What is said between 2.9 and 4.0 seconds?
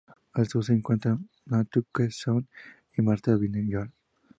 y Martha's Vineyard.